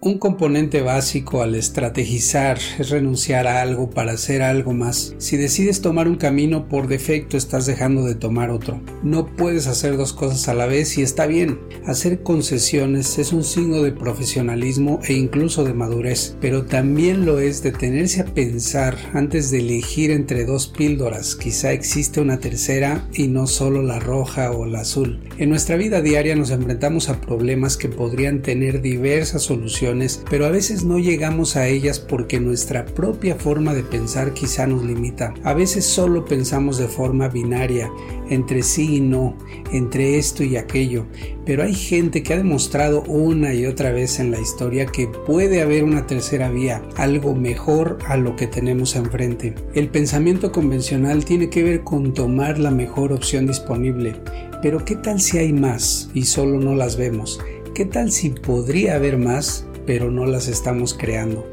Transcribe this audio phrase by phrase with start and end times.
[0.00, 5.16] Un componente básico al estrategizar es renunciar a algo para hacer algo más.
[5.18, 8.80] Si decides tomar un camino, por defecto estás dejando de tomar otro.
[9.02, 11.58] No puedes hacer dos cosas a la vez y está bien.
[11.84, 17.64] Hacer concesiones es un signo de profesionalismo e incluso de madurez, pero también lo es
[17.64, 21.34] detenerse a pensar antes de elegir entre dos píldoras.
[21.34, 25.18] Quizá existe una tercera y no solo la roja o la azul.
[25.38, 29.87] En nuestra vida diaria nos enfrentamos a problemas que podrían tener diversas soluciones
[30.30, 34.84] pero a veces no llegamos a ellas porque nuestra propia forma de pensar quizá nos
[34.84, 35.34] limita.
[35.44, 37.90] A veces solo pensamos de forma binaria,
[38.28, 39.36] entre sí y no,
[39.72, 41.06] entre esto y aquello,
[41.46, 45.62] pero hay gente que ha demostrado una y otra vez en la historia que puede
[45.62, 49.54] haber una tercera vía, algo mejor a lo que tenemos enfrente.
[49.74, 54.16] El pensamiento convencional tiene que ver con tomar la mejor opción disponible,
[54.62, 57.40] pero ¿qué tal si hay más y solo no las vemos?
[57.74, 61.46] ¿Qué tal si podría haber más pero no las estamos creando.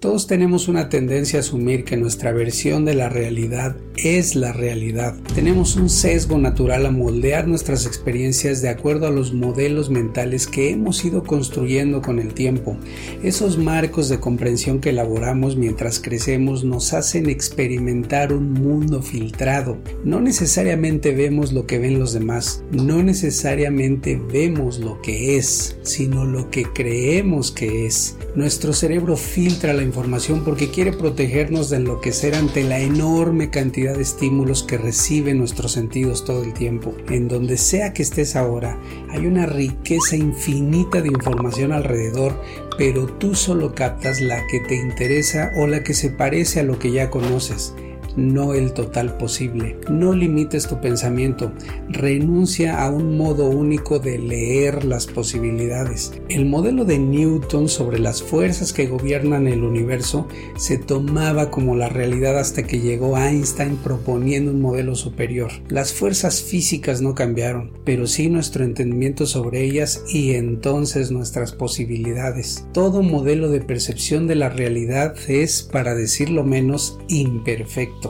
[0.00, 5.16] Todos tenemos una tendencia a asumir que nuestra versión de la realidad es la realidad.
[5.34, 10.70] Tenemos un sesgo natural a moldear nuestras experiencias de acuerdo a los modelos mentales que
[10.70, 12.76] hemos ido construyendo con el tiempo.
[13.24, 19.78] Esos marcos de comprensión que elaboramos mientras crecemos nos hacen experimentar un mundo filtrado.
[20.04, 26.24] No necesariamente vemos lo que ven los demás, no necesariamente vemos lo que es, sino
[26.24, 28.16] lo que creemos que es.
[28.36, 34.02] Nuestro cerebro filtra la información porque quiere protegernos de enloquecer ante la enorme cantidad de
[34.02, 36.94] estímulos que reciben nuestros sentidos todo el tiempo.
[37.08, 38.78] En donde sea que estés ahora,
[39.10, 42.40] hay una riqueza infinita de información alrededor,
[42.78, 46.78] pero tú solo captas la que te interesa o la que se parece a lo
[46.78, 47.74] que ya conoces
[48.18, 49.78] no el total posible.
[49.88, 51.52] No limites tu pensamiento,
[51.88, 56.12] renuncia a un modo único de leer las posibilidades.
[56.28, 61.88] El modelo de Newton sobre las fuerzas que gobiernan el universo se tomaba como la
[61.88, 65.50] realidad hasta que llegó Einstein proponiendo un modelo superior.
[65.68, 72.66] Las fuerzas físicas no cambiaron, pero sí nuestro entendimiento sobre ellas y entonces nuestras posibilidades.
[72.72, 78.07] Todo modelo de percepción de la realidad es, para decirlo menos, imperfecto.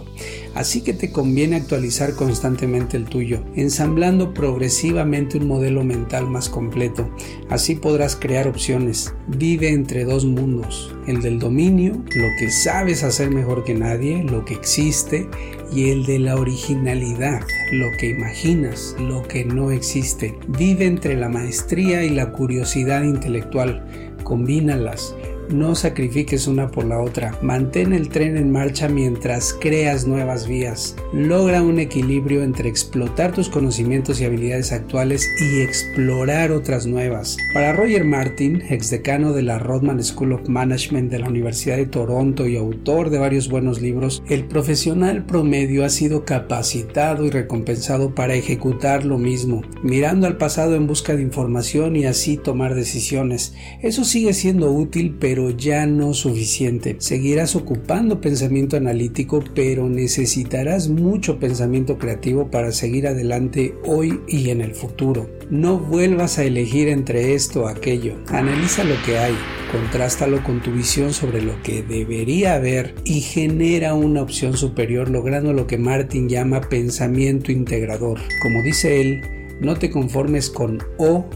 [0.54, 7.08] Así que te conviene actualizar constantemente el tuyo, ensamblando progresivamente un modelo mental más completo.
[7.48, 9.14] Así podrás crear opciones.
[9.28, 14.44] Vive entre dos mundos, el del dominio, lo que sabes hacer mejor que nadie, lo
[14.44, 15.28] que existe,
[15.72, 17.42] y el de la originalidad,
[17.72, 20.38] lo que imaginas, lo que no existe.
[20.48, 24.14] Vive entre la maestría y la curiosidad intelectual.
[24.24, 25.14] Combínalas
[25.50, 27.38] no sacrifiques una por la otra.
[27.42, 30.96] Mantén el tren en marcha mientras creas nuevas vías.
[31.12, 37.36] Logra un equilibrio entre explotar tus conocimientos y habilidades actuales y explorar otras nuevas.
[37.54, 42.46] Para Roger Martin, exdecano de la Rodman School of Management de la Universidad de Toronto
[42.46, 48.34] y autor de varios buenos libros, el profesional promedio ha sido capacitado y recompensado para
[48.34, 53.54] ejecutar lo mismo, mirando al pasado en busca de información y así tomar decisiones.
[53.82, 56.96] Eso sigue siendo útil, pero pero ya no suficiente.
[56.98, 64.60] Seguirás ocupando pensamiento analítico, pero necesitarás mucho pensamiento creativo para seguir adelante hoy y en
[64.60, 65.30] el futuro.
[65.48, 68.16] No vuelvas a elegir entre esto o aquello.
[68.26, 69.34] Analiza lo que hay,
[69.70, 75.52] contrástalo con tu visión sobre lo que debería haber y genera una opción superior logrando
[75.52, 78.18] lo que Martin llama pensamiento integrador.
[78.42, 79.20] Como dice él,
[79.60, 81.26] no te conformes con o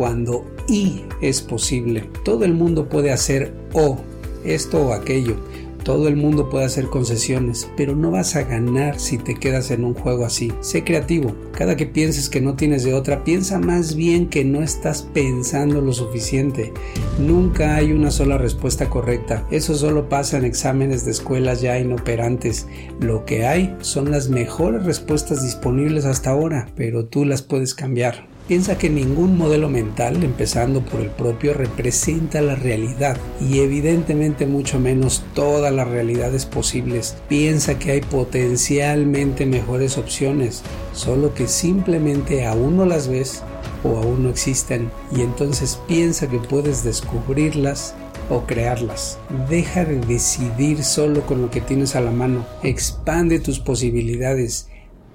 [0.00, 2.08] cuando y es posible.
[2.24, 3.98] Todo el mundo puede hacer o
[4.46, 5.36] esto o aquello.
[5.84, 9.84] Todo el mundo puede hacer concesiones, pero no vas a ganar si te quedas en
[9.84, 10.54] un juego así.
[10.62, 11.34] Sé creativo.
[11.52, 15.82] Cada que pienses que no tienes de otra, piensa más bien que no estás pensando
[15.82, 16.72] lo suficiente.
[17.18, 19.46] Nunca hay una sola respuesta correcta.
[19.50, 22.66] Eso solo pasa en exámenes de escuelas ya inoperantes.
[23.00, 28.29] Lo que hay son las mejores respuestas disponibles hasta ahora, pero tú las puedes cambiar.
[28.50, 34.80] Piensa que ningún modelo mental, empezando por el propio, representa la realidad y evidentemente mucho
[34.80, 37.14] menos todas las realidades posibles.
[37.28, 43.44] Piensa que hay potencialmente mejores opciones, solo que simplemente aún no las ves
[43.84, 47.94] o aún no existen y entonces piensa que puedes descubrirlas
[48.30, 49.16] o crearlas.
[49.48, 52.44] Deja de decidir solo con lo que tienes a la mano.
[52.64, 54.66] Expande tus posibilidades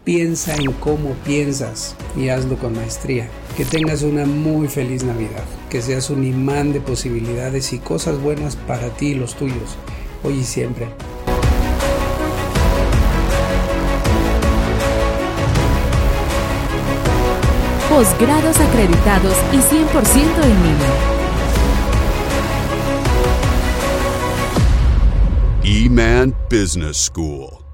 [0.05, 3.27] Piensa en cómo piensas y hazlo con maestría.
[3.57, 5.43] Que tengas una muy feliz Navidad.
[5.67, 9.75] Que seas un imán de posibilidades y cosas buenas para ti y los tuyos,
[10.23, 10.89] hoy y siempre.
[17.89, 20.93] Posgrados acreditados y 100% en línea.
[25.63, 27.64] E-Man Business School.